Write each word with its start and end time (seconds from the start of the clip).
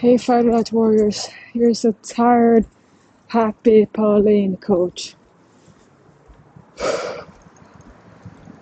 Hey, 0.00 0.16
Fighter 0.16 0.50
Light 0.50 0.72
Warriors. 0.72 1.28
Here's 1.52 1.84
a 1.84 1.92
tired, 1.92 2.64
happy 3.28 3.84
Pauline 3.84 4.56
coach. 4.56 5.14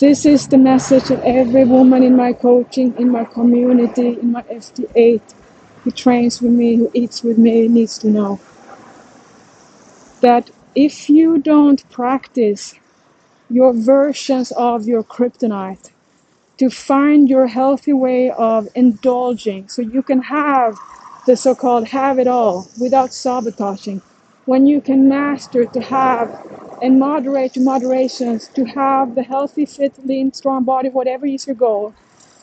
This 0.01 0.27
is 0.27 0.48
the 0.48 0.59
message 0.59 1.04
that 1.04 1.22
every 1.22 1.62
woman 1.64 2.03
in 2.03 2.16
my 2.16 2.32
coaching, 2.32 2.93
in 2.98 3.12
my 3.12 3.22
community, 3.22 4.19
in 4.19 4.32
my 4.32 4.43
FD8 4.43 5.22
who 5.85 5.93
trains 5.93 6.43
with 6.43 6.51
me, 6.51 6.74
who 6.74 6.90
eats 6.93 7.22
with 7.22 7.39
me, 7.39 7.69
needs 7.69 7.99
to 7.99 8.09
know 8.09 8.41
that 10.21 10.51
if 10.75 11.09
you 11.09 11.39
don't 11.39 11.89
practice 11.89 12.75
your 13.49 13.73
versions 13.73 14.51
of 14.57 14.89
your 14.89 15.05
kryptonite 15.05 15.93
to 16.57 16.69
find 16.69 17.29
your 17.29 17.47
healthy 17.47 17.93
way 17.93 18.29
of 18.29 18.66
indulging 18.75 19.69
so 19.69 19.83
you 19.83 20.02
can 20.02 20.23
have 20.23 20.77
the 21.28 21.37
so-called 21.37 21.87
have 21.87 22.18
it 22.18 22.27
all 22.27 22.66
without 22.80 23.12
sabotaging. 23.12 24.00
When 24.46 24.66
you 24.66 24.80
can 24.80 25.10
master 25.10 25.66
to 25.66 25.80
have 25.82 26.28
and 26.80 26.98
moderate 26.98 27.54
your 27.54 27.66
moderations 27.66 28.48
to 28.54 28.64
have 28.64 29.14
the 29.14 29.23
healthy 29.23 29.66
fit 29.66 29.92
lean 30.06 30.32
strong 30.32 30.64
body 30.64 30.88
whatever 30.88 31.27
is 31.27 31.46
your 31.46 31.54
goal 31.56 31.92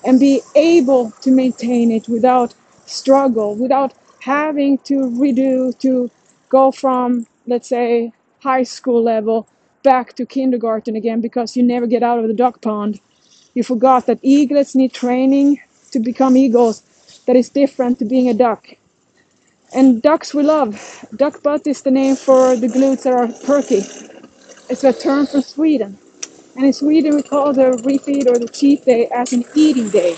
and 0.04 0.20
be 0.20 0.42
able 0.56 1.10
to 1.22 1.32
maintain 1.32 1.90
it 1.90 2.08
without 2.08 2.54
struggle 2.86 3.56
without 3.56 3.92
having 4.20 4.78
to 4.90 4.96
redo 5.22 5.76
to 5.80 6.12
go 6.50 6.72
from 6.72 7.26
let's 7.48 7.70
say 7.70 8.12
high 8.44 8.64
school 8.64 9.02
level 9.02 9.48
back 9.82 10.14
to 10.14 10.28
kindergarten 10.28 10.96
again 10.96 11.22
because 11.22 11.58
you 11.58 11.64
never 11.64 11.88
get 11.88 12.04
out 12.04 12.20
of 12.20 12.28
the 12.28 12.34
duck 12.34 12.62
pond. 12.62 13.00
You 13.56 13.64
forgot 13.64 14.06
that 14.06 14.22
eaglets 14.22 14.76
need 14.76 14.94
training 14.94 15.60
to 15.92 16.00
become 16.00 16.38
eagles 16.38 16.84
that 17.28 17.36
is 17.36 17.50
different 17.50 18.00
to 18.00 18.06
being 18.06 18.30
a 18.30 18.34
duck. 18.34 18.68
And 19.74 20.02
ducks 20.02 20.34
we 20.34 20.44
love. 20.44 21.06
Duck 21.16 21.44
butt 21.44 21.68
is 21.68 21.82
the 21.84 21.92
name 21.92 22.16
for 22.16 22.56
the 22.56 22.68
glutes 22.68 23.04
that 23.04 23.14
are 23.14 23.28
perky. 23.46 23.84
It's 24.70 24.84
a 24.84 24.94
term 24.94 25.28
from 25.28 25.42
Sweden. 25.42 25.98
And 26.58 26.66
in 26.66 26.74
Sweden 26.74 27.16
we 27.16 27.24
call 27.24 27.54
the 27.54 27.72
refeed 27.88 28.28
or 28.28 28.40
the 28.40 28.50
cheat 28.50 28.86
day 28.86 29.08
as 29.10 29.34
an 29.34 29.46
eating 29.56 29.90
day, 29.90 30.16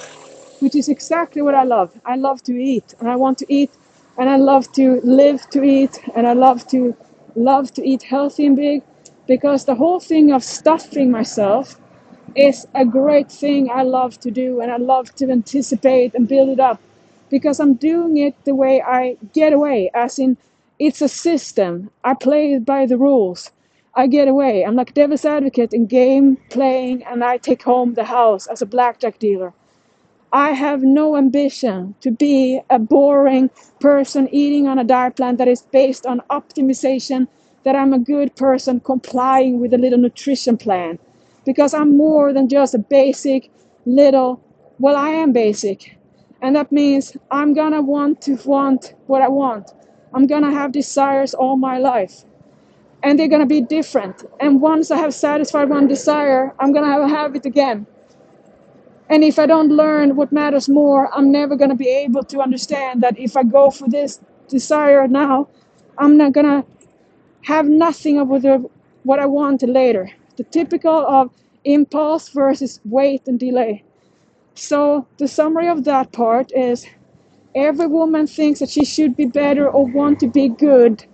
which 0.59 0.75
is 0.75 0.89
exactly 0.89 1.41
what 1.41 1.55
I 1.55 1.63
love. 1.63 1.91
I 2.05 2.15
love 2.15 2.43
to 2.43 2.53
eat 2.53 2.95
and 2.99 3.09
I 3.09 3.15
want 3.17 3.37
to 3.39 3.53
eat 3.53 3.71
and 4.17 4.29
I 4.29 4.37
love 4.37 4.71
to 4.73 5.01
live 5.03 5.49
to 5.51 5.63
eat 5.63 5.99
and 6.15 6.27
I 6.27 6.33
love 6.33 6.67
to 6.69 6.95
love 7.35 7.73
to 7.75 7.87
eat 7.87 8.03
healthy 8.03 8.47
and 8.47 8.55
big 8.55 8.83
because 9.27 9.65
the 9.65 9.75
whole 9.75 9.99
thing 9.99 10.31
of 10.31 10.43
stuffing 10.43 11.11
myself 11.11 11.79
is 12.35 12.67
a 12.75 12.85
great 12.85 13.31
thing 13.31 13.69
I 13.71 13.83
love 13.83 14.19
to 14.21 14.31
do 14.31 14.61
and 14.61 14.71
I 14.71 14.77
love 14.77 15.15
to 15.15 15.29
anticipate 15.31 16.15
and 16.15 16.27
build 16.27 16.49
it 16.49 16.59
up 16.59 16.81
because 17.29 17.59
I'm 17.59 17.75
doing 17.75 18.17
it 18.17 18.35
the 18.45 18.55
way 18.55 18.81
I 18.81 19.17
get 19.33 19.53
away, 19.53 19.89
as 19.93 20.19
in 20.19 20.37
it's 20.79 21.01
a 21.01 21.07
system. 21.07 21.89
I 22.03 22.13
play 22.13 22.57
by 22.59 22.85
the 22.85 22.97
rules. 22.97 23.51
I 23.95 24.05
get 24.05 24.27
away. 24.27 24.63
I'm 24.63 24.75
like 24.75 24.93
Devil's 24.93 25.25
Advocate 25.25 25.73
in 25.73 25.87
game 25.87 26.37
playing 26.49 27.03
and 27.03 27.23
I 27.23 27.37
take 27.37 27.63
home 27.63 27.95
the 27.95 28.03
house 28.03 28.45
as 28.45 28.61
a 28.61 28.65
blackjack 28.67 29.17
dealer. 29.17 29.53
I 30.31 30.51
have 30.51 30.83
no 30.83 31.17
ambition 31.17 31.95
to 32.01 32.11
be 32.11 32.61
a 32.69 32.77
boring 32.77 33.49
person 33.79 34.29
eating 34.31 34.67
on 34.67 34.77
a 34.77 34.83
diet 34.83 35.15
plan 35.15 35.37
that 35.37 35.47
is 35.47 35.63
based 35.63 36.05
on 36.05 36.21
optimization, 36.29 37.27
that 37.63 37.75
I'm 37.75 37.91
a 37.91 37.99
good 37.99 38.35
person 38.35 38.79
complying 38.81 39.59
with 39.59 39.73
a 39.73 39.77
little 39.77 39.97
nutrition 39.99 40.57
plan 40.57 40.99
because 41.43 41.73
I'm 41.73 41.97
more 41.97 42.33
than 42.33 42.49
just 42.49 42.75
a 42.75 42.79
basic 42.79 43.49
little, 43.85 44.39
well, 44.79 44.95
I 44.95 45.09
am 45.09 45.31
basic. 45.31 45.96
And 46.41 46.55
that 46.55 46.71
means 46.71 47.17
I'm 47.31 47.53
gonna 47.53 47.81
want 47.81 48.21
to 48.23 48.35
want 48.45 48.95
what 49.07 49.21
I 49.21 49.27
want. 49.27 49.73
I'm 50.13 50.27
gonna 50.27 50.51
have 50.51 50.71
desires 50.71 51.33
all 51.33 51.57
my 51.57 51.77
life. 51.79 52.25
And 53.03 53.19
they're 53.19 53.27
gonna 53.29 53.45
be 53.47 53.61
different. 53.61 54.25
And 54.39 54.61
once 54.61 54.91
I 54.91 54.97
have 54.97 55.13
satisfied 55.13 55.69
one 55.69 55.87
desire, 55.87 56.53
I'm 56.59 56.73
gonna 56.73 57.07
have, 57.09 57.35
it 57.35 57.45
again. 57.45 57.87
And 59.09 59.23
if 59.23 59.39
I 59.39 59.45
don't 59.45 59.69
learn 59.69 60.15
what 60.15 60.31
matters 60.31 60.69
more, 60.69 61.09
I'm 61.15 61.31
never 61.31 61.55
gonna 61.55 61.75
be 61.75 61.89
able 61.89 62.23
to 62.25 62.41
understand 62.41 63.01
that 63.03 63.19
if 63.19 63.37
I 63.37 63.43
go 63.43 63.71
for 63.71 63.87
this 63.89 64.19
desire 64.49 65.07
now, 65.07 65.49
I'm 65.97 66.17
not 66.17 66.33
gonna 66.33 66.65
have 67.43 67.67
nothing 67.67 68.19
of 68.19 68.29
what 69.03 69.19
I 69.19 69.25
want 69.25 69.63
later 69.63 70.09
the 70.37 70.43
typical 70.45 70.91
of 71.07 71.31
impulse 71.65 72.29
versus 72.29 72.81
wait 72.85 73.27
and 73.27 73.39
delay. 73.39 73.83
So 74.57 75.05
the 75.17 75.27
summary 75.27 75.67
of 75.67 75.83
that 75.83 76.11
part 76.11 76.51
is 76.51 76.87
every 77.53 77.85
woman 77.85 78.25
thinks 78.25 78.59
that 78.59 78.69
she 78.69 78.83
should 78.85 79.15
be 79.15 79.25
better 79.25 79.69
or 79.69 79.85
want 79.85 80.19
to 80.21 80.27
be 80.27 80.49
good, 80.49 81.05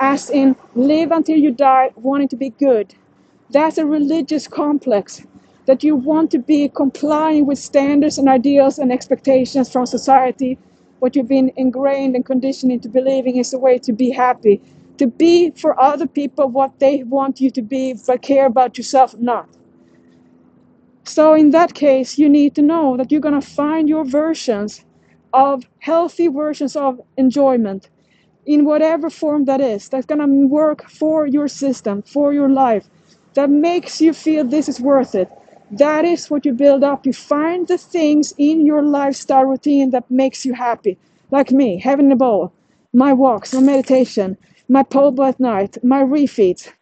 as 0.00 0.30
in 0.30 0.56
live 0.74 1.12
until 1.12 1.36
you 1.36 1.50
die 1.50 1.90
wanting 1.96 2.28
to 2.28 2.36
be 2.36 2.50
good. 2.50 2.94
That's 3.50 3.76
a 3.76 3.84
religious 3.84 4.48
complex 4.48 5.26
that 5.66 5.84
you 5.84 5.94
want 5.94 6.30
to 6.30 6.38
be 6.38 6.70
complying 6.70 7.44
with 7.44 7.58
standards 7.58 8.16
and 8.16 8.30
ideals 8.30 8.78
and 8.78 8.90
expectations 8.90 9.70
from 9.70 9.84
society, 9.84 10.56
what 11.00 11.14
you've 11.14 11.28
been 11.28 11.52
ingrained 11.56 12.16
and 12.16 12.24
conditioned 12.24 12.72
into 12.72 12.88
believing 12.88 13.36
is 13.36 13.50
the 13.50 13.58
way 13.58 13.78
to 13.78 13.92
be 13.92 14.10
happy 14.10 14.62
to 14.96 15.06
be 15.06 15.50
for 15.50 15.78
other 15.78 16.06
people 16.06 16.48
what 16.48 16.78
they 16.78 17.02
want 17.02 17.40
you 17.42 17.50
to 17.50 17.60
be, 17.60 17.94
but 18.06 18.22
care 18.22 18.46
about 18.46 18.78
yourself 18.78 19.14
not. 19.18 19.46
So, 21.06 21.34
in 21.34 21.50
that 21.52 21.74
case, 21.74 22.18
you 22.18 22.28
need 22.28 22.54
to 22.56 22.62
know 22.62 22.96
that 22.98 23.12
you're 23.12 23.22
going 23.22 23.40
to 23.40 23.46
find 23.46 23.88
your 23.88 24.04
versions 24.04 24.84
of 25.34 25.64
healthy 25.80 26.28
versions 26.28 26.76
of 26.76 27.00
enjoyment 27.16 27.90
in 28.46 28.64
whatever 28.64 29.10
form 29.10 29.46
that 29.46 29.60
is, 29.60 29.88
that's 29.88 30.06
going 30.06 30.20
to 30.20 30.48
work 30.48 30.90
for 30.90 31.26
your 31.26 31.48
system, 31.48 32.02
for 32.02 32.32
your 32.34 32.50
life, 32.50 32.88
that 33.34 33.50
makes 33.50 34.00
you 34.00 34.12
feel 34.14 34.44
this 34.44 34.68
is 34.68 34.80
worth 34.80 35.14
it. 35.14 35.30
That 35.72 36.04
is 36.04 36.30
what 36.30 36.46
you 36.46 36.52
build 36.52 36.84
up. 36.84 37.06
You 37.06 37.14
find 37.14 37.68
the 37.68 37.78
things 37.78 38.34
in 38.38 38.66
your 38.66 38.82
lifestyle 38.82 39.46
routine 39.46 39.90
that 39.92 40.10
makes 40.10 40.46
you 40.46 40.54
happy. 40.54 40.98
Like 41.32 41.52
me, 41.52 41.78
having 41.80 42.12
a 42.12 42.16
bowl, 42.16 42.52
my 42.94 43.12
walks, 43.14 43.54
my 43.54 43.60
meditation, 43.62 44.38
my 44.68 44.84
pole 44.84 45.22
at 45.24 45.40
night, 45.40 45.78
my 45.84 46.02
refeeds. 46.02 46.72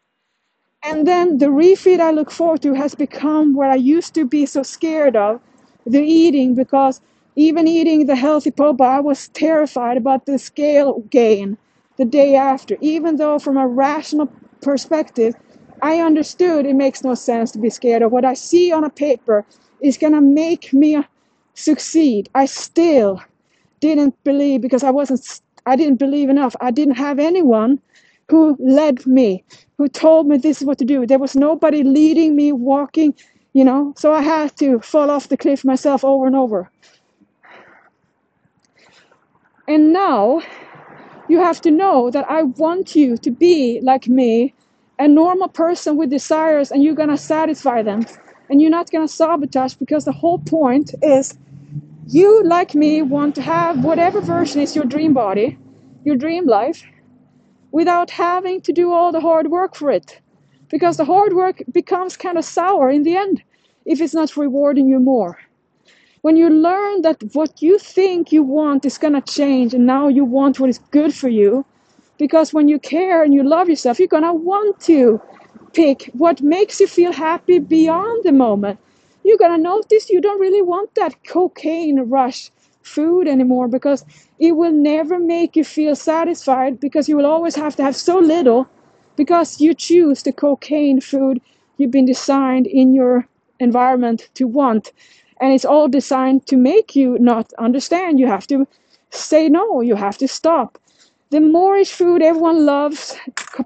And 0.85 1.07
then 1.07 1.39
the 1.39 1.47
refeed 1.47 2.01
I 2.01 2.11
look 2.13 2.31
forward 2.31 2.63
to 2.63 2.75
has 2.75 2.95
become 2.95 3.55
what 3.55 3.71
I 3.71 3.75
used 3.77 4.15
to 4.15 4.25
be 4.25 4.47
so 4.47 4.63
scared 4.63 5.17
of, 5.17 5.41
the 5.87 6.03
eating, 6.03 6.55
because 6.55 7.01
even 7.37 7.67
eating 7.67 8.07
the 8.07 8.15
healthy 8.17 8.51
pole 8.51 8.77
I 8.81 9.01
was 9.01 9.29
terrified 9.29 9.97
about 9.97 10.27
the 10.27 10.39
scale 10.39 11.01
gain 11.11 11.59
the 11.97 12.05
day 12.05 12.37
after. 12.37 12.77
Even 12.81 13.17
though 13.17 13.39
from 13.39 13.57
a 13.57 13.67
rational 13.67 14.31
perspective, 14.61 15.35
I 15.83 16.01
understood 16.01 16.67
it 16.67 16.75
makes 16.77 17.03
no 17.03 17.15
sense 17.15 17.51
to 17.53 17.59
be 17.59 17.71
scared 17.71 18.03
of 18.03 18.13
what 18.13 18.25
I 18.25 18.35
see 18.35 18.71
on 18.73 18.85
a 18.85 18.91
paper 18.91 19.45
is 19.81 19.99
gonna 19.99 20.21
make 20.21 20.73
me 20.73 21.03
succeed. 21.55 22.29
I 22.35 22.47
still 22.47 23.21
didn't 23.81 24.23
believe 24.25 24.61
because 24.61 24.83
I 24.85 24.91
wasn't 24.91 25.41
I 25.67 25.77
didn't 25.77 25.99
believe 25.99 26.29
enough. 26.29 26.55
I 26.61 26.71
didn't 26.71 26.97
have 26.97 27.19
anyone 27.19 27.81
who 28.29 28.57
led 28.59 29.07
me, 29.07 29.45
who 29.79 29.89
told 29.89 30.27
me 30.27 30.37
this 30.37 30.61
is 30.61 30.67
what 30.67 30.79
to 30.79 30.85
do. 30.85 31.07
There 31.07 31.19
was 31.19 31.37
nobody 31.37 31.83
leading 31.83 32.37
me, 32.37 32.53
walking, 32.53 33.15
you 33.53 33.65
know, 33.65 33.95
so 33.97 34.13
I 34.13 34.23
had 34.23 34.57
to 34.57 34.81
fall 34.81 35.11
off 35.11 35.29
the 35.29 35.37
cliff 35.37 35.65
myself 35.65 36.05
over 36.05 36.27
and 36.27 36.37
over. 36.37 36.71
And 39.67 39.93
now 39.93 40.43
you 41.29 41.39
have 41.39 41.61
to 41.63 41.71
know 41.71 42.11
that 42.11 42.29
I 42.31 42.43
want 42.43 42.95
you 42.95 43.17
to 43.19 43.31
be 43.31 43.81
like 43.83 44.09
me, 44.09 44.55
a 44.99 45.09
normal 45.09 45.49
person 45.49 45.97
with 45.97 46.11
desires, 46.11 46.71
and 46.71 46.83
you're 46.83 46.95
going 46.95 47.09
to 47.09 47.17
satisfy 47.17 47.83
them. 47.83 48.07
And 48.51 48.61
you're 48.61 48.71
not 48.71 48.91
going 48.91 49.07
to 49.07 49.13
sabotage 49.13 49.75
because 49.75 50.05
the 50.05 50.13
whole 50.13 50.39
point 50.39 50.95
is 51.03 51.39
you, 52.09 52.43
like 52.45 52.75
me, 52.75 53.01
want 53.01 53.35
to 53.37 53.43
have 53.43 53.83
whatever 53.83 54.21
version 54.21 54.61
is 54.61 54.77
your 54.77 54.85
dream 54.85 55.15
body, 55.15 55.59
your 56.05 56.17
dream 56.17 56.47
life, 56.47 56.85
without 57.79 58.11
having 58.11 58.61
to 58.63 58.73
do 58.73 58.87
all 58.93 59.11
the 59.13 59.21
hard 59.29 59.47
work 59.59 59.75
for 59.75 59.91
it. 59.91 60.21
Because 60.71 60.97
the 60.97 61.05
hard 61.05 61.33
work 61.33 61.57
becomes 61.73 62.17
kind 62.17 62.39
of 62.39 62.45
sour 62.45 62.89
in 62.89 63.03
the 63.03 63.17
end 63.17 63.43
if 63.85 64.01
it's 64.01 64.15
not 64.15 64.37
rewarding 64.37 64.87
you 64.89 65.01
more. 65.01 65.39
When 66.23 66.37
you 66.37 66.49
learn 66.49 67.03
that 67.03 67.19
what 67.35 67.61
you 67.67 67.79
think 67.79 68.33
you 68.33 68.43
want 68.43 68.87
is 68.87 68.97
going 68.97 69.17
to 69.21 69.33
change 69.39 69.75
and 69.75 69.87
now 69.87 70.09
you 70.09 70.25
want 70.25 70.61
what 70.61 70.71
is 70.71 70.79
good 70.99 71.13
for 71.13 71.29
you, 71.29 71.67
because 72.17 72.55
when 72.55 72.69
you 72.69 72.79
care 72.79 73.23
and 73.25 73.35
you 73.35 73.43
love 73.43 73.69
yourself, 73.69 73.99
you're 73.99 74.17
going 74.17 74.31
to 74.31 74.33
want 74.53 74.81
to 74.91 75.21
pick 75.73 76.11
what 76.13 76.41
makes 76.41 76.81
you 76.81 76.87
feel 76.87 77.13
happy 77.13 77.59
beyond 77.59 78.25
the 78.25 78.33
moment 78.33 78.79
you're 79.25 79.39
gonna 79.39 79.59
notice 79.59 80.11
you 80.11 80.21
don't 80.21 80.41
really 80.41 80.63
want 80.63 80.95
that 80.95 81.25
cocaine 81.25 81.99
rush 82.01 82.51
food 82.85 83.27
anymore 83.27 83.67
because 83.67 84.05
it 84.39 84.53
will 84.53 84.73
never 84.73 85.19
make 85.19 85.57
you 85.57 85.65
feel 85.65 85.97
satisfied 85.97 86.79
because 86.81 87.09
you 87.09 87.17
will 87.17 87.27
always 87.27 87.57
have 87.57 87.75
to 87.77 87.83
have 87.83 87.97
so 87.97 88.19
little 88.19 88.69
because 89.17 89.61
you 89.61 89.75
choose 89.75 90.23
the 90.23 90.33
cocaine 90.33 91.01
food 91.01 91.41
you've 91.79 91.91
been 91.91 92.05
designed 92.05 92.67
in 92.67 92.95
your 92.95 93.27
environment 93.59 94.29
to 94.35 94.47
want. 94.47 94.93
And 95.41 95.53
it's 95.53 95.65
all 95.65 95.89
designed 95.89 96.47
to 96.47 96.57
make 96.57 96.95
you 96.95 97.19
not 97.19 97.53
understand. 97.59 98.21
You 98.21 98.27
have 98.27 98.47
to 98.49 98.67
say 99.11 99.49
no, 99.49 99.81
you 99.81 99.97
have 99.97 100.19
to 100.19 100.29
stop. 100.29 100.79
The 101.31 101.39
moreish 101.39 101.93
food 101.93 102.23
everyone 102.23 102.65
loves 102.67 103.17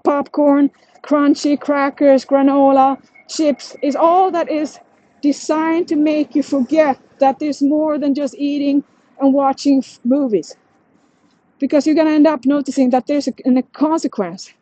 popcorn, 0.04 0.70
crunchy 1.02 1.60
crackers, 1.60 2.24
granola, 2.24 2.98
chips 3.28 3.76
is 3.82 3.94
all 3.96 4.30
that 4.30 4.50
is 4.50 4.78
designed 5.20 5.88
to 5.88 5.96
make 5.96 6.34
you 6.34 6.42
forget 6.42 6.98
that 7.18 7.38
there's 7.38 7.60
more 7.60 7.98
than 7.98 8.14
just 8.14 8.34
eating 8.38 8.84
and 9.20 9.34
watching 9.34 9.78
f- 9.78 10.00
movies. 10.04 10.56
Because 11.58 11.86
you're 11.86 11.94
going 11.96 12.08
to 12.08 12.14
end 12.14 12.26
up 12.26 12.46
noticing 12.46 12.90
that 12.90 13.06
there's 13.06 13.28
a, 13.28 13.34
a 13.46 13.62
consequence. 13.72 14.52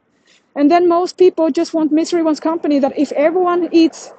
And 0.56 0.70
then 0.70 0.88
most 0.88 1.19
people 1.19 1.50
just 1.50 1.75
want 1.75 1.93
misery 1.93 2.23
wants 2.23 2.41
company 2.41 2.79
that 2.81 2.99
if 2.99 3.12
everyone 3.12 3.69
eats 3.73 4.12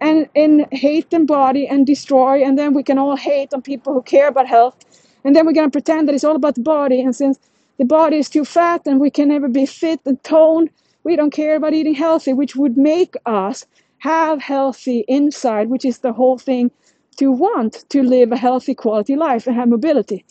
and, 0.00 0.28
and 0.36 0.66
hate 0.72 1.10
the 1.10 1.20
body 1.20 1.66
and 1.66 1.86
destroy, 1.86 2.42
and 2.44 2.58
then 2.58 2.74
we 2.74 2.82
can 2.82 2.98
all 2.98 3.16
hate 3.16 3.54
on 3.54 3.62
people 3.62 3.92
who 3.92 4.02
care 4.02 4.28
about 4.28 4.46
health, 4.48 4.76
and 5.24 5.34
then 5.36 5.46
we're 5.46 5.52
going 5.52 5.68
to 5.68 5.72
pretend 5.72 6.08
that 6.08 6.14
it's 6.14 6.24
all 6.24 6.36
about 6.36 6.56
the 6.56 6.62
body. 6.62 7.00
And 7.00 7.14
since 7.14 7.38
the 7.78 7.84
body 7.84 8.18
is 8.18 8.28
too 8.28 8.44
fat 8.44 8.82
and 8.86 9.00
we 9.00 9.10
can 9.10 9.28
never 9.28 9.48
be 9.48 9.66
fit 9.66 10.00
and 10.06 10.22
toned, 10.24 10.70
we 11.04 11.16
don't 11.16 11.32
care 11.32 11.56
about 11.56 11.74
eating 11.74 11.94
healthy, 11.94 12.32
which 12.32 12.56
would 12.56 12.76
make 12.76 13.14
us 13.26 13.66
have 13.98 14.40
healthy 14.40 15.04
inside, 15.08 15.68
which 15.70 15.84
is 15.84 15.98
the 15.98 16.12
whole 16.12 16.38
thing 16.38 16.70
to 17.16 17.30
want 17.30 17.84
to 17.90 18.02
live 18.02 18.32
a 18.32 18.36
healthy 18.36 18.74
quality 18.74 19.16
life 19.16 19.46
and 19.46 19.56
have 19.56 19.68
mobility. 19.68 20.24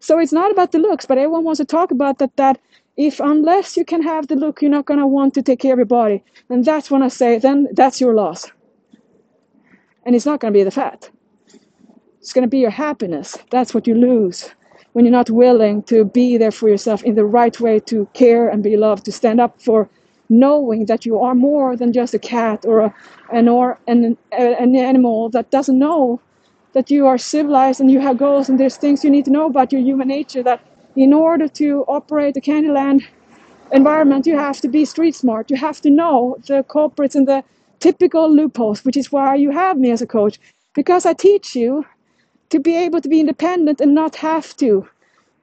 So 0.00 0.18
it's 0.18 0.32
not 0.32 0.50
about 0.50 0.72
the 0.72 0.78
looks, 0.78 1.06
but 1.06 1.18
everyone 1.18 1.44
wants 1.44 1.58
to 1.58 1.64
talk 1.64 1.90
about 1.90 2.18
that. 2.18 2.36
That 2.36 2.60
if 2.96 3.20
unless 3.20 3.76
you 3.76 3.84
can 3.84 4.02
have 4.02 4.28
the 4.28 4.36
look, 4.36 4.60
you're 4.60 4.70
not 4.70 4.86
to 4.98 5.06
want 5.06 5.34
to 5.34 5.42
take 5.42 5.60
care 5.60 5.72
of 5.72 5.78
your 5.78 5.86
body. 5.86 6.22
And 6.50 6.64
that's 6.64 6.90
when 6.90 7.02
I 7.02 7.08
say, 7.08 7.38
then 7.38 7.68
that's 7.72 8.00
your 8.00 8.14
loss. 8.14 8.50
And 10.04 10.14
it's 10.14 10.26
not 10.26 10.40
to 10.52 10.58
be 10.58 10.64
the 10.64 10.70
fat. 10.70 11.10
It's 12.20 12.32
to 12.44 12.46
be 12.46 12.58
your 12.58 12.70
happiness. 12.70 13.38
That's 13.50 13.74
what 13.74 13.86
you 13.86 13.94
lose 13.94 14.50
when 14.92 15.04
you're 15.04 15.12
not 15.12 15.30
willing 15.30 15.82
to 15.84 16.04
be 16.04 16.36
there 16.36 16.50
for 16.50 16.68
yourself 16.68 17.02
in 17.04 17.14
the 17.14 17.24
right 17.24 17.58
way 17.60 17.78
to 17.80 18.06
care 18.14 18.48
and 18.48 18.62
be 18.62 18.76
loved, 18.76 19.04
to 19.04 19.12
stand 19.12 19.40
up 19.40 19.60
for 19.60 19.88
knowing 20.28 20.86
that 20.86 21.06
you 21.06 21.18
are 21.18 21.34
more 21.34 21.76
than 21.76 21.92
just 21.92 22.14
a 22.14 22.18
cat 22.18 22.64
or 22.66 22.80
a, 22.80 22.94
an 23.32 23.48
or 23.48 23.78
an, 23.86 24.16
an 24.32 24.76
animal 24.76 25.28
that 25.30 25.50
doesn't 25.50 25.78
know 25.78 26.20
that 26.72 26.90
you 26.90 27.06
are 27.06 27.18
civilized 27.18 27.80
and 27.80 27.90
you 27.90 28.00
have 28.00 28.18
goals 28.18 28.48
and 28.48 28.60
there's 28.60 28.76
things 28.76 29.04
you 29.04 29.10
need 29.10 29.24
to 29.24 29.30
know 29.30 29.46
about 29.46 29.72
your 29.72 29.80
human 29.80 30.08
nature 30.08 30.42
that 30.42 30.60
in 30.96 31.12
order 31.12 31.48
to 31.48 31.84
operate 31.88 32.36
a 32.36 32.40
Candyland 32.40 33.02
environment 33.72 34.26
you 34.26 34.36
have 34.36 34.60
to 34.60 34.68
be 34.68 34.84
street 34.84 35.14
smart. 35.14 35.50
You 35.50 35.56
have 35.56 35.80
to 35.82 35.90
know 35.90 36.36
the 36.46 36.64
culprits 36.64 37.14
and 37.14 37.26
the 37.26 37.42
typical 37.80 38.30
loopholes 38.30 38.84
which 38.84 38.96
is 38.96 39.12
why 39.12 39.34
you 39.36 39.50
have 39.50 39.78
me 39.78 39.90
as 39.90 40.02
a 40.02 40.06
coach 40.06 40.38
because 40.74 41.06
I 41.06 41.14
teach 41.14 41.56
you 41.56 41.86
to 42.50 42.60
be 42.60 42.76
able 42.76 43.00
to 43.00 43.08
be 43.08 43.20
independent 43.20 43.80
and 43.80 43.94
not 43.94 44.16
have 44.16 44.56
to 44.56 44.88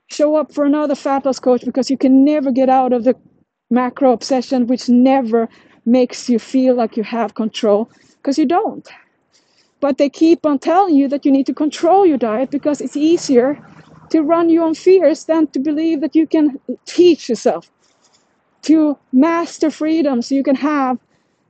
show 0.07 0.35
up 0.35 0.53
for 0.53 0.65
another 0.65 0.95
fat 0.95 1.25
loss 1.25 1.39
coach 1.39 1.65
because 1.65 1.89
you 1.89 1.97
can 1.97 2.23
never 2.25 2.51
get 2.51 2.69
out 2.69 2.93
of 2.93 3.03
the 3.03 3.15
macro 3.69 4.12
obsession, 4.12 4.67
which 4.67 4.89
never 4.89 5.50
makes 5.85 6.29
you 6.29 6.39
feel 6.39 6.75
like 6.75 6.97
you 6.97 7.03
have 7.03 7.35
control 7.35 7.89
because 8.17 8.38
you 8.38 8.45
don't. 8.45 8.88
But 9.79 9.97
they 9.97 10.09
keep 10.09 10.45
on 10.45 10.59
telling 10.59 10.95
you 10.95 11.07
that 11.09 11.25
you 11.25 11.31
need 11.31 11.45
to 11.47 11.53
control 11.53 12.06
your 12.06 12.17
diet 12.17 12.50
because 12.51 12.81
it's 12.81 12.97
easier 12.97 13.59
to 14.09 14.21
run 14.21 14.50
you 14.50 14.63
on 14.63 14.73
fears 14.75 15.25
than 15.25 15.47
to 15.47 15.59
believe 15.59 16.01
that 16.01 16.15
you 16.15 16.27
can 16.27 16.59
teach 16.85 17.29
yourself 17.29 17.69
to 18.63 18.97
master 19.13 19.69
freedom 19.71 20.21
so 20.21 20.35
you 20.35 20.44
can 20.44 20.56
have 20.56 20.97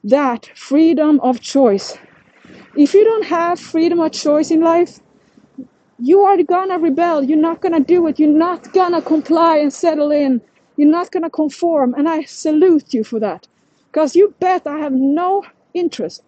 that 0.04 0.46
freedom 0.56 1.20
of 1.22 1.42
choice. 1.42 1.98
If 2.76 2.94
you 2.94 3.04
don't 3.04 3.26
have 3.26 3.60
freedom 3.60 4.00
of 4.00 4.12
choice 4.12 4.52
in 4.52 4.62
life, 4.62 5.00
you 6.00 6.22
are 6.22 6.42
gonna 6.44 6.80
rebel. 6.80 7.24
You're 7.24 7.38
not 7.38 7.62
gonna 7.62 7.80
do 7.80 8.08
it. 8.08 8.20
You're 8.20 8.30
not 8.30 8.74
gonna 8.74 9.02
comply 9.02 9.58
and 9.58 9.72
settle 9.74 10.12
in. 10.12 10.42
You're 10.78 10.90
not 10.90 11.12
gonna 11.12 11.30
conform. 11.30 11.94
And 11.94 12.08
I 12.08 12.24
salute 12.24 12.94
you 12.94 13.04
for 13.04 13.20
that. 13.20 13.48
Because 13.92 14.16
you 14.16 14.34
bet 14.40 14.68
I 14.68 14.80
have 14.80 14.94
no 14.94 15.46
interest 15.74 16.24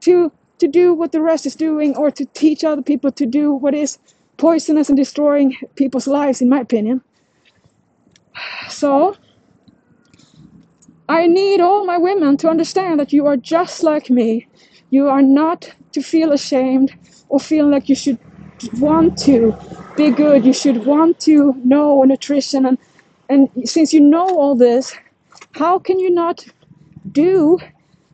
to 0.00 0.32
to 0.58 0.68
do 0.68 0.94
what 0.94 1.12
the 1.12 1.20
rest 1.20 1.44
is 1.46 1.54
doing 1.54 1.94
or 1.96 2.10
to 2.10 2.24
teach 2.26 2.64
other 2.64 2.82
people 2.82 3.12
to 3.12 3.26
do 3.26 3.52
what 3.52 3.74
is 3.74 3.98
poisonous 4.38 4.88
and 4.88 4.96
destroying 4.96 5.56
people's 5.74 6.06
lives, 6.06 6.40
in 6.40 6.48
my 6.48 6.60
opinion. 6.60 7.02
So 8.68 9.16
I 11.08 11.26
need 11.26 11.60
all 11.60 11.84
my 11.84 11.98
women 11.98 12.36
to 12.38 12.48
understand 12.48 12.98
that 13.00 13.12
you 13.12 13.26
are 13.26 13.36
just 13.36 13.82
like 13.82 14.10
me. 14.10 14.46
You 14.90 15.08
are 15.08 15.22
not 15.22 15.72
to 15.92 16.02
feel 16.02 16.32
ashamed 16.32 16.94
or 17.28 17.38
feel 17.38 17.68
like 17.68 17.88
you 17.88 17.94
should 17.94 18.18
want 18.78 19.18
to 19.18 19.56
be 19.96 20.10
good. 20.10 20.44
You 20.44 20.52
should 20.52 20.84
want 20.86 21.20
to 21.20 21.54
know 21.64 22.02
nutrition. 22.02 22.66
And, 22.66 22.78
and 23.28 23.48
since 23.64 23.92
you 23.92 24.00
know 24.00 24.26
all 24.38 24.54
this, 24.54 24.94
how 25.52 25.78
can 25.78 25.98
you 25.98 26.10
not 26.10 26.46
do 27.12 27.58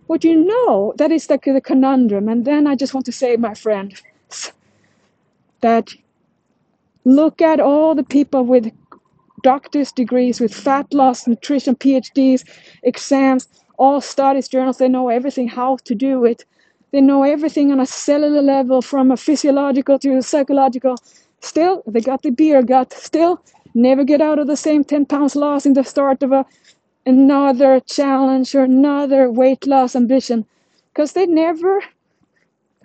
what 0.06 0.24
you 0.24 0.36
know? 0.36 0.94
That 0.96 1.12
is 1.12 1.28
like 1.28 1.44
the 1.44 1.60
conundrum. 1.60 2.28
And 2.28 2.44
then 2.44 2.66
I 2.66 2.74
just 2.74 2.94
want 2.94 3.06
to 3.06 3.12
say, 3.12 3.36
my 3.36 3.54
friend, 3.54 3.94
that 5.60 5.90
look 7.04 7.42
at 7.42 7.60
all 7.60 7.94
the 7.94 8.04
people 8.04 8.44
with 8.44 8.72
doctor's 9.42 9.92
degrees, 9.92 10.40
with 10.40 10.54
fat 10.54 10.92
loss, 10.94 11.26
nutrition, 11.26 11.74
PhDs, 11.76 12.44
exams, 12.82 13.48
all 13.78 14.00
studies, 14.00 14.48
journals. 14.48 14.78
They 14.78 14.88
know 14.88 15.08
everything 15.08 15.48
how 15.48 15.76
to 15.84 15.94
do 15.94 16.24
it. 16.24 16.44
They 16.92 17.00
know 17.00 17.22
everything 17.22 17.72
on 17.72 17.80
a 17.80 17.86
cellular 17.86 18.42
level, 18.42 18.82
from 18.82 19.10
a 19.10 19.16
physiological 19.16 19.98
to 20.00 20.16
a 20.16 20.22
psychological. 20.22 20.96
Still, 21.40 21.82
they 21.86 22.00
got 22.00 22.22
the 22.22 22.30
beer 22.30 22.62
gut. 22.62 22.92
Still, 22.92 23.42
never 23.74 24.04
get 24.04 24.20
out 24.20 24.38
of 24.38 24.46
the 24.46 24.56
same 24.56 24.84
10 24.84 25.06
pounds 25.06 25.36
loss 25.36 25.66
in 25.66 25.74
the 25.74 25.84
start 25.84 26.22
of 26.22 26.32
a 26.32 26.46
another 27.06 27.80
challenge 27.80 28.54
or 28.54 28.64
another 28.64 29.30
weight 29.30 29.66
loss 29.66 29.96
ambition 29.96 30.46
because 30.92 31.12
they 31.14 31.26
never 31.26 31.82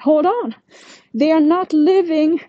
hold 0.02 0.26
on. 0.26 0.56
They 1.14 1.32
are 1.32 1.42
not 1.42 1.74
living 1.74 2.42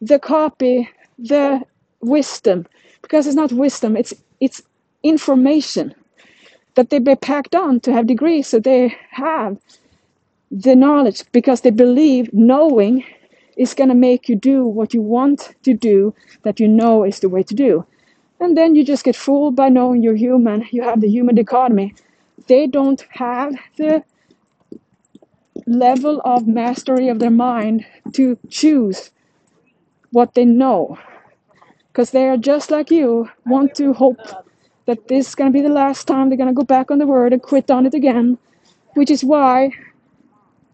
the 0.00 0.18
copy, 0.18 0.88
the 1.18 1.62
wisdom, 2.00 2.66
because 3.02 3.26
it's 3.26 3.36
not 3.36 3.52
wisdom, 3.52 3.96
it's 3.96 4.14
it's 4.40 4.62
information 5.02 5.94
that 6.76 6.90
they 6.90 6.98
be 6.98 7.16
packed 7.16 7.54
on 7.54 7.80
to 7.80 7.92
have 7.92 8.06
degrees 8.06 8.48
so 8.48 8.60
they 8.60 8.96
have 9.10 9.58
the 10.50 10.76
knowledge 10.76 11.24
because 11.32 11.62
they 11.62 11.70
believe 11.70 12.32
knowing 12.32 13.04
is 13.58 13.74
going 13.74 13.88
to 13.88 13.94
make 13.94 14.28
you 14.28 14.36
do 14.36 14.64
what 14.64 14.94
you 14.94 15.02
want 15.02 15.54
to 15.64 15.74
do 15.74 16.14
that 16.44 16.60
you 16.60 16.68
know 16.68 17.04
is 17.04 17.20
the 17.20 17.28
way 17.28 17.42
to 17.42 17.54
do. 17.54 17.84
And 18.40 18.56
then 18.56 18.76
you 18.76 18.84
just 18.84 19.04
get 19.04 19.16
fooled 19.16 19.56
by 19.56 19.68
knowing 19.68 20.02
you're 20.02 20.14
human. 20.14 20.64
You 20.70 20.82
have 20.82 21.00
the 21.00 21.08
human 21.08 21.34
dichotomy. 21.34 21.94
They 22.46 22.68
don't 22.68 23.04
have 23.10 23.52
the 23.76 24.04
level 25.66 26.22
of 26.24 26.46
mastery 26.46 27.08
of 27.08 27.18
their 27.18 27.30
mind 27.30 27.84
to 28.12 28.38
choose 28.48 29.10
what 30.12 30.34
they 30.34 30.44
know. 30.44 30.96
Because 31.88 32.12
they 32.12 32.28
are 32.28 32.36
just 32.36 32.70
like 32.70 32.92
you, 32.92 33.28
want 33.44 33.74
to 33.74 33.92
hope 33.92 34.20
that 34.86 35.08
this 35.08 35.28
is 35.28 35.34
going 35.34 35.52
to 35.52 35.56
be 35.56 35.66
the 35.66 35.74
last 35.74 36.06
time 36.06 36.28
they're 36.28 36.38
going 36.38 36.48
to 36.48 36.54
go 36.54 36.64
back 36.64 36.92
on 36.92 36.98
the 36.98 37.06
word 37.06 37.32
and 37.32 37.42
quit 37.42 37.70
on 37.70 37.86
it 37.86 37.94
again. 37.94 38.38
Which 38.94 39.10
is 39.10 39.24
why 39.24 39.72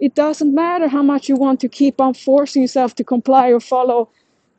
it 0.01 0.15
doesn't 0.15 0.55
matter 0.55 0.89
how 0.89 1.03
much 1.03 1.29
you 1.29 1.37
want 1.37 1.61
to 1.61 1.69
keep 1.69 2.01
on 2.01 2.15
forcing 2.15 2.63
yourself 2.63 2.95
to 2.97 3.05
comply 3.05 3.49
or 3.51 3.61
follow 3.61 4.11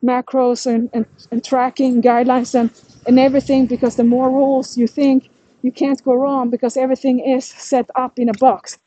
macros 0.04 0.66
and, 0.66 0.90
and, 0.92 1.06
and 1.30 1.44
tracking 1.44 2.02
guidelines 2.02 2.54
and, 2.54 2.70
and 3.06 3.18
everything 3.18 3.66
because 3.66 3.96
the 3.96 4.04
more 4.04 4.30
rules 4.30 4.76
you 4.76 4.86
think 4.86 5.28
you 5.62 5.72
can't 5.72 6.02
go 6.04 6.14
wrong 6.14 6.50
because 6.50 6.76
everything 6.76 7.20
is 7.20 7.44
set 7.44 7.90
up 7.96 8.18
in 8.18 8.28
a 8.28 8.34
box. 8.34 8.78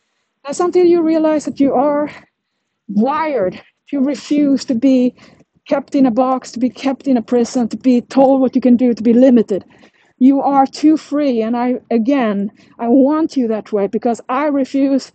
That's 0.46 0.60
until 0.60 0.86
you 0.86 1.02
realize 1.02 1.46
that 1.46 1.60
you 1.60 1.74
are 1.74 2.10
wired 2.90 3.62
to 3.90 4.00
refuse 4.00 4.66
to 4.66 4.76
be 4.76 5.16
kept 5.68 5.96
in 5.96 6.06
a 6.06 6.12
box, 6.12 6.52
to 6.52 6.60
be 6.60 6.70
kept 6.70 7.08
in 7.08 7.18
a 7.18 7.22
prison, 7.22 7.68
to 7.70 7.78
be 7.78 8.02
told 8.02 8.42
what 8.42 8.56
you 8.56 8.62
can 8.62 8.76
do, 8.76 8.94
to 8.94 9.04
be 9.04 9.14
limited. 9.14 9.66
You 10.20 10.42
are 10.42 10.66
too 10.66 10.98
free. 10.98 11.42
And 11.42 11.56
I, 11.58 11.76
again, 11.92 12.52
I 12.80 12.88
want 12.88 13.38
you 13.38 13.48
that 13.50 13.72
way 13.72 13.88
because 13.88 14.22
I 14.30 14.46
refuse 14.48 15.12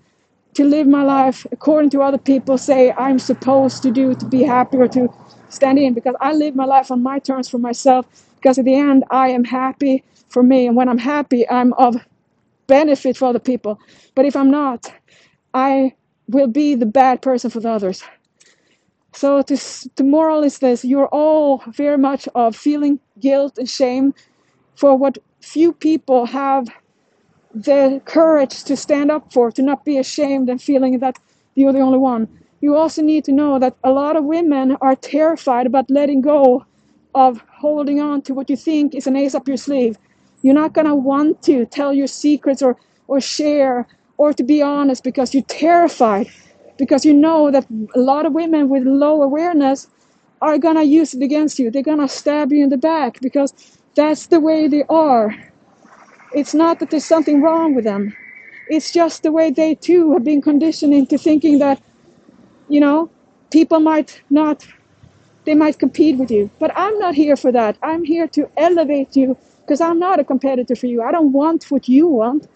to 0.55 0.65
live 0.65 0.87
my 0.87 1.03
life 1.03 1.47
according 1.53 1.91
to 1.91 2.03
other 2.03 2.19
people 2.19 2.59
say 2.59 2.93
I'm 2.93 3.19
supposed 3.19 3.83
to 3.85 3.91
do 3.91 4.15
to 4.15 4.27
be 4.27 4.43
happy 4.43 4.79
or 4.79 4.89
to 4.89 5.09
stand 5.51 5.79
in 5.79 5.95
because 5.95 6.15
I 6.21 6.33
live 6.33 6.57
my 6.57 6.65
life 6.65 6.91
on 6.91 7.03
my 7.03 7.19
terms 7.19 7.49
for 7.49 7.59
myself 7.59 8.07
because 8.37 8.59
at 8.59 8.65
the 8.65 8.75
end 8.77 9.05
I 9.11 9.29
am 9.31 9.45
happy 9.45 10.05
for 10.29 10.43
me. 10.43 10.67
And 10.67 10.77
when 10.77 10.89
I'm 10.89 10.99
happy 10.99 11.49
I'm 11.49 11.73
of 11.75 11.97
benefit 12.67 13.17
for 13.17 13.27
other 13.29 13.39
people. 13.41 13.81
But 14.15 14.27
if 14.27 14.37
I'm 14.37 14.51
not 14.51 14.93
I 15.55 15.95
will 16.29 16.49
be 16.49 16.75
the 16.75 16.87
bad 16.87 17.23
person 17.23 17.51
for 17.51 17.61
the 17.61 17.71
others. 17.71 18.03
So 19.15 19.43
to, 19.43 19.57
the 19.97 20.05
moral 20.05 20.43
is 20.45 20.59
this 20.61 20.85
you're 20.85 21.09
all 21.09 21.63
very 21.69 21.99
much 21.99 22.29
of 22.35 22.57
feeling 22.57 23.01
guilt 23.21 23.59
and 23.59 23.69
shame 23.69 24.15
for 24.77 24.97
what 24.97 25.19
few 25.41 25.73
people 25.73 26.27
have 26.27 26.69
the 27.55 28.01
courage 28.05 28.65
to 28.65 28.77
stand 28.77 29.11
up 29.11 29.33
for, 29.33 29.51
to 29.53 29.63
not 29.63 29.85
be 29.85 29.99
ashamed 29.99 30.49
and 30.49 30.61
feeling 30.61 30.99
that 30.99 31.19
you're 31.55 31.73
the 31.73 31.81
only 31.81 31.99
one. 31.99 32.29
You 32.61 32.77
also 32.77 33.03
need 33.03 33.25
to 33.25 33.33
know 33.33 33.59
that 33.59 33.77
a 33.85 33.91
lot 33.91 34.17
of 34.17 34.25
women 34.25 34.77
are 34.81 34.97
terrified 34.97 35.67
about 35.67 35.91
letting 35.91 36.21
go 36.21 36.65
of 37.15 37.43
holding 37.49 38.01
on 38.01 38.23
to 38.23 38.35
what 38.35 38.51
you 38.51 38.57
think 38.57 38.95
is 38.95 39.07
an 39.07 39.17
ace 39.17 39.35
up 39.35 39.47
your 39.47 39.57
sleeve. 39.57 39.97
You're 40.43 40.55
not 40.55 40.73
going 40.73 40.87
to 40.87 40.95
want 40.95 41.43
to 41.43 41.67
tell 41.67 41.95
your 41.95 42.07
secrets 42.07 42.61
or, 42.61 42.77
or 43.07 43.21
share 43.21 43.87
or 44.17 44.33
to 44.33 44.43
be 44.43 44.63
honest 44.63 45.05
because 45.05 45.35
you're 45.35 45.43
terrified, 45.45 46.29
because 46.79 47.05
you 47.05 47.13
know 47.13 47.51
that 47.51 47.67
a 47.95 48.01
lot 48.01 48.27
of 48.27 48.33
women 48.33 48.69
with 48.69 48.85
low 48.85 49.23
awareness 49.23 49.89
are 50.43 50.59
going 50.59 50.77
to 50.77 50.85
use 50.85 51.15
it 51.15 51.23
against 51.23 51.59
you. 51.59 51.71
They're 51.71 51.83
going 51.83 52.01
to 52.01 52.09
stab 52.09 52.53
you 52.53 52.63
in 52.63 52.71
the 52.71 52.77
back 52.77 53.21
because 53.21 53.53
that's 53.95 54.27
the 54.27 54.41
way 54.41 54.69
they 54.69 54.85
are. 54.89 55.35
It's 56.35 56.55
not 56.55 56.81
that 56.81 56.91
there's 56.91 57.05
something 57.05 57.43
wrong 57.43 57.75
with 57.75 57.85
them. 57.85 58.17
It's 58.69 58.93
just 58.93 59.23
the 59.23 59.33
way 59.33 59.51
they 59.51 59.77
too 59.77 60.13
have 60.15 60.25
been 60.25 60.43
conditioned 60.43 60.95
into 60.95 61.19
thinking 61.19 61.61
that, 61.61 61.81
you 62.69 62.81
know, 62.81 63.11
people 63.51 63.81
might 63.81 64.23
not, 64.31 64.67
they 65.45 65.55
might 65.55 65.79
compete 65.79 66.19
with 66.19 66.31
you. 66.31 66.51
But 66.59 66.73
I'm 66.77 66.99
not 66.99 67.15
here 67.15 67.37
for 67.37 67.53
that. 67.53 67.79
I'm 67.83 68.05
here 68.05 68.29
to 68.29 68.51
elevate 68.57 69.17
you 69.17 69.39
because 69.61 69.81
I'm 69.81 69.99
not 69.99 70.21
a 70.21 70.25
competitor 70.25 70.77
for 70.77 70.87
you. 70.87 71.03
I 71.03 71.13
don't 71.13 71.33
want 71.33 71.71
what 71.71 71.89
you 71.89 72.09
want. 72.09 72.49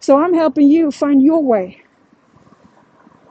So 0.00 0.18
I'm 0.20 0.34
helping 0.34 0.68
you 0.70 0.90
find 0.90 1.22
your 1.22 1.42
way. 1.42 1.82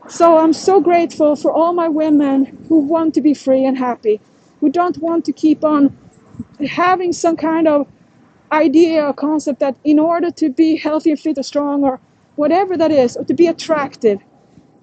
So 0.08 0.38
I'm 0.38 0.54
so 0.54 0.82
grateful 0.82 1.36
for 1.36 1.52
all 1.52 1.74
my 1.74 1.90
women 1.90 2.46
who 2.70 2.80
want 2.80 3.16
to 3.16 3.22
be 3.22 3.34
free 3.34 3.66
and 3.66 3.78
happy, 3.78 4.22
who 4.60 4.70
don't 4.72 4.98
want 5.00 5.26
to 5.26 5.34
keep 5.34 5.64
on 5.64 5.98
having 6.68 7.12
some 7.14 7.38
kind 7.38 7.68
of 7.68 7.88
idea 8.52 9.06
or 9.06 9.14
concept 9.14 9.60
that 9.60 9.76
in 9.84 10.00
order 10.00 10.32
to 10.32 10.50
be 10.50 10.76
healthy 10.76 11.12
and 11.12 11.20
fit 11.20 11.38
or 11.38 11.44
strong 11.44 11.84
or 11.84 12.00
whatever 12.36 12.78
that 12.78 12.92
is, 12.92 13.16
or 13.16 13.24
to 13.26 13.34
be 13.34 13.48
attractive, 13.48 14.20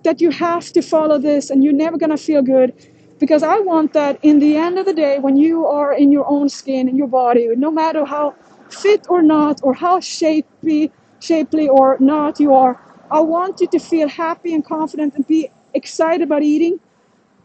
that 0.05 0.21
you 0.21 0.31
have 0.31 0.73
to 0.73 0.83
follow 0.83 1.19
this 1.19 1.51
and 1.51 1.63
you're 1.63 1.73
never 1.73 1.99
going 1.99 2.11
to 2.11 2.17
feel 2.17 2.43
good. 2.43 2.73
Because 3.19 3.43
I 3.43 3.59
want 3.61 3.93
that 3.93 4.19
in 4.23 4.41
the 4.41 4.57
end 4.57 4.79
of 4.79 4.87
the 4.87 4.95
day, 4.95 5.19
when 5.19 5.37
you 5.37 5.67
are 5.67 5.93
in 5.93 6.11
your 6.11 6.29
own 6.29 6.49
skin, 6.49 6.89
in 6.89 6.97
your 6.97 7.07
body, 7.07 7.49
no 7.57 7.71
matter 7.71 8.05
how 8.05 8.35
fit 8.69 9.07
or 9.09 9.23
not, 9.23 9.61
or 9.63 9.75
how 9.75 10.01
shapely, 10.01 10.91
shapely 11.21 11.69
or 11.69 11.97
not 12.01 12.41
you 12.41 12.55
are, 12.55 12.81
I 13.11 13.21
want 13.21 13.61
you 13.61 13.69
to 13.69 13.79
feel 13.79 14.09
happy 14.09 14.55
and 14.55 14.65
confident 14.65 15.15
and 15.15 15.27
be 15.27 15.51
excited 15.75 16.23
about 16.23 16.43
eating 16.43 16.81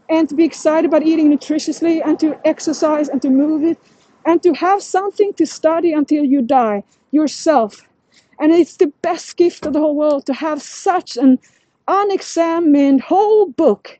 and 0.08 0.28
to 0.28 0.34
be 0.34 0.44
excited 0.44 0.88
about 0.88 1.02
eating 1.02 1.30
nutritiously 1.30 2.00
and 2.04 2.18
to 2.20 2.40
exercise 2.46 3.08
and 3.08 3.20
to 3.22 3.30
move 3.30 3.62
it 3.62 3.78
and 4.26 4.42
to 4.42 4.52
have 4.54 4.82
something 4.82 5.32
to 5.34 5.46
study 5.46 5.92
until 5.92 6.24
you 6.24 6.42
die 6.42 6.82
yourself. 7.10 7.82
And 8.40 8.52
it's 8.52 8.76
the 8.76 8.92
best 9.02 9.36
gift 9.36 9.66
of 9.66 9.72
the 9.72 9.80
whole 9.80 9.96
world 9.96 10.26
to 10.26 10.34
have 10.34 10.62
such 10.62 11.16
an 11.16 11.38
unexamined 11.88 13.00
whole 13.00 13.46
book. 13.46 13.98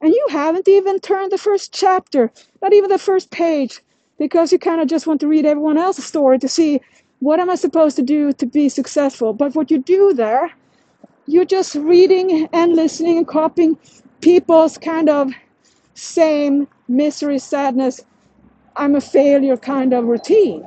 And 0.00 0.12
you 0.12 0.26
haven't 0.30 0.68
even 0.68 1.00
turned 1.00 1.32
the 1.32 1.38
first 1.38 1.72
chapter, 1.72 2.30
not 2.62 2.72
even 2.72 2.90
the 2.90 2.98
first 2.98 3.30
page, 3.30 3.80
because 4.18 4.52
you 4.52 4.58
kind 4.58 4.80
of 4.80 4.88
just 4.88 5.06
want 5.06 5.20
to 5.20 5.28
read 5.28 5.44
everyone 5.46 5.78
else's 5.78 6.06
story 6.06 6.38
to 6.38 6.48
see 6.48 6.80
what 7.20 7.40
am 7.40 7.50
I 7.50 7.54
supposed 7.54 7.96
to 7.96 8.02
do 8.02 8.32
to 8.32 8.46
be 8.46 8.68
successful. 8.68 9.32
But 9.32 9.54
what 9.54 9.70
you 9.70 9.78
do 9.78 10.14
there, 10.14 10.50
you're 11.26 11.44
just 11.44 11.74
reading 11.74 12.48
and 12.52 12.74
listening 12.74 13.18
and 13.18 13.26
copying 13.26 13.78
people's 14.20 14.78
kind 14.78 15.08
of 15.08 15.32
same 15.94 16.66
misery, 16.88 17.38
sadness, 17.38 18.00
I'm 18.76 18.96
a 18.96 19.02
failure 19.02 19.56
kind 19.58 19.94
of 19.94 20.06
routine. 20.06 20.66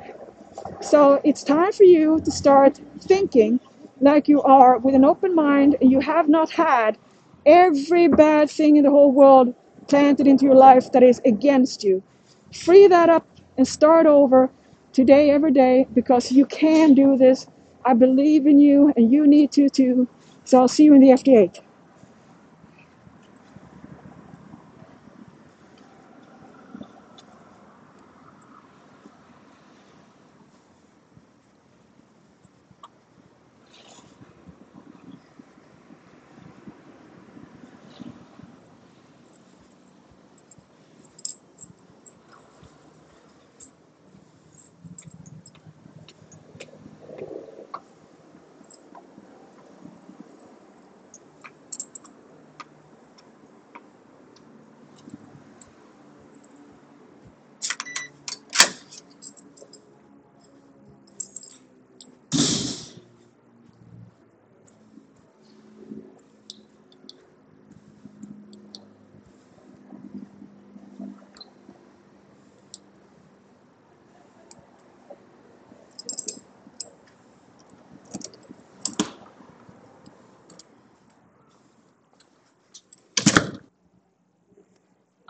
So 0.81 1.21
it's 1.25 1.43
time 1.43 1.73
for 1.73 1.85
you 1.85 2.21
to 2.21 2.31
start 2.31 2.81
thinking 3.01 3.61
like 4.01 4.29
you 4.29 4.43
are 4.43 4.79
with 4.79 4.95
an 4.95 5.05
open 5.05 5.35
mind 5.35 5.77
and 5.81 5.91
you 5.91 6.01
have 6.01 6.29
not 6.29 6.51
had 6.51 6.97
every 7.45 8.09
bad 8.09 8.49
thing 8.51 8.77
in 8.77 8.85
the 8.85 8.91
whole 8.91 9.11
world 9.13 9.55
planted 9.89 10.27
into 10.27 10.45
your 10.45 10.55
life 10.55 10.91
that 10.93 11.03
is 11.03 11.21
against 11.25 11.85
you. 11.85 12.03
Free 12.53 12.87
that 12.87 13.09
up 13.09 13.27
and 13.57 13.67
start 13.67 14.07
over 14.07 14.51
today, 14.93 15.31
every 15.31 15.53
day, 15.53 15.87
because 15.93 16.31
you 16.31 16.45
can 16.47 16.95
do 16.95 17.17
this. 17.17 17.47
I 17.85 17.95
believe 17.95 18.47
in 18.47 18.59
you 18.59 18.93
and 18.97 19.11
you 19.11 19.27
need 19.27 19.51
to 19.53 19.69
too. 19.69 20.09
So 20.45 20.59
I'll 20.61 20.69
see 20.69 20.85
you 20.85 20.95
in 20.95 21.01
the 21.01 21.09
FD8. 21.11 21.62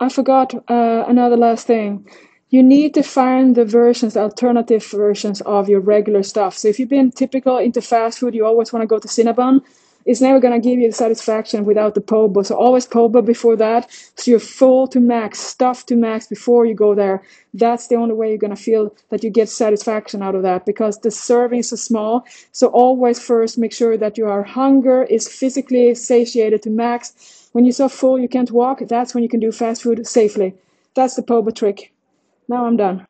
I 0.04 0.10
forgot 0.10 0.54
uh, 0.70 1.06
another 1.08 1.38
last 1.38 1.66
thing. 1.66 2.06
You 2.50 2.62
need 2.62 2.94
to 2.96 3.04
find 3.04 3.56
the 3.56 3.64
versions, 3.64 4.18
alternative 4.18 4.86
versions 4.86 5.40
of 5.42 5.70
your 5.70 5.80
regular 5.80 6.24
stuff. 6.24 6.58
So 6.58 6.68
if 6.68 6.78
you've 6.78 6.90
been 6.90 7.12
typical 7.12 7.58
into 7.58 7.82
fast 7.82 8.20
food, 8.20 8.36
you 8.36 8.46
always 8.46 8.74
want 8.74 8.84
to 8.84 8.88
go 8.88 9.00
to 9.00 9.08
Cinnabon. 9.08 9.62
It's 10.06 10.20
never 10.20 10.42
going 10.42 10.62
to 10.62 10.68
give 10.70 10.80
you 10.80 10.90
the 10.90 10.94
satisfaction 10.94 11.64
without 11.64 11.96
the 11.96 12.02
POBO. 12.02 12.46
So 12.46 12.56
always 12.56 12.86
POBO 12.86 13.26
before 13.26 13.56
that. 13.56 13.90
So 14.18 14.32
you're 14.32 14.42
full 14.42 14.88
to 14.90 15.00
max, 15.00 15.40
stuff 15.40 15.86
to 15.86 15.96
max 15.96 16.28
before 16.28 16.66
you 16.66 16.74
go 16.74 16.94
there. 16.94 17.24
That's 17.54 17.88
the 17.88 17.96
only 17.96 18.14
way 18.14 18.28
you're 18.28 18.38
going 18.38 18.56
to 18.56 18.62
feel 18.62 18.94
that 19.08 19.24
you 19.24 19.30
get 19.30 19.48
satisfaction 19.48 20.22
out 20.22 20.36
of 20.36 20.44
that 20.44 20.66
because 20.66 21.00
the 21.00 21.10
servings 21.10 21.72
are 21.72 21.78
small. 21.78 22.26
So 22.52 22.68
always 22.68 23.20
first 23.22 23.58
make 23.58 23.72
sure 23.72 23.96
that 23.96 24.18
your 24.18 24.44
hunger 24.44 25.04
is 25.04 25.30
physically 25.30 25.96
satiated 25.96 26.62
to 26.64 26.70
max 26.70 27.43
when 27.54 27.66
you're 27.66 27.72
so 27.72 27.90
full 27.90 28.20
you 28.20 28.28
can't 28.28 28.52
walk, 28.52 28.82
that's 28.88 29.16
when 29.16 29.24
you 29.24 29.30
can 29.30 29.40
do 29.40 29.52
fast 29.52 29.82
food 29.82 30.06
safely. 30.06 30.54
That's 30.94 31.16
the 31.16 31.24
POBO 31.24 31.56
trick. 31.56 31.92
Now 32.48 32.66
I'm 32.66 32.78
done. 32.78 33.02